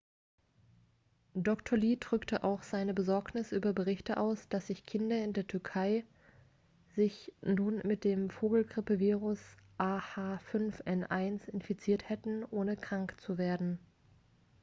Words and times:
dr. 1.35 1.77
lee 1.77 1.95
drückte 1.99 2.43
auch 2.43 2.63
seine 2.63 2.91
besorgnis 2.95 3.51
über 3.51 3.71
berichte 3.71 4.17
aus 4.17 4.49
dass 4.49 4.65
sich 4.65 4.83
kinder 4.83 5.23
in 5.23 5.31
der 5.33 5.45
türkei 5.45 6.03
sich 6.95 7.31
nun 7.43 7.83
mit 7.85 8.03
dem 8.03 8.31
vogelgrippevirus 8.31 9.39
ah5n1 9.77 11.47
infiziert 11.49 12.09
hätten 12.09 12.43
ohne 12.45 12.77
krank 12.77 13.13
zu 13.21 13.37
werden 13.37 13.77